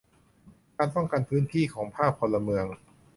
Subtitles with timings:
[0.77, 2.65] การป้องกันพื้นที่ของภาคพลเมือง